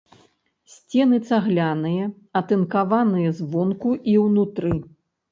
[0.75, 2.07] Сцены цагляныя,
[2.41, 4.73] атынкаваныя звонку і ўнутры.